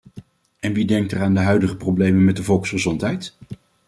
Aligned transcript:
En 0.59 0.73
wie 0.73 0.85
denkt 0.85 1.11
er 1.11 1.21
aan 1.21 1.33
de 1.33 1.39
huidige 1.39 1.75
problemen 1.75 2.23
met 2.23 2.35
de 2.35 2.43
volksgezondheid? 2.43 3.35